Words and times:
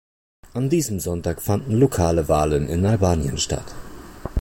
An 0.55 0.67
diesem 0.71 0.99
Sonntag 0.99 1.43
fanden 1.43 1.73
lokale 1.75 2.27
Wahlen 2.27 2.67
in 2.67 2.87
Albanien 2.87 3.37
stand. 3.37 3.67